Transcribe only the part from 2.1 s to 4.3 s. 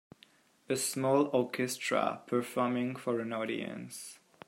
performing for an audience.